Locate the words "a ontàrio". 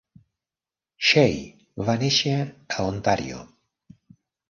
2.47-3.47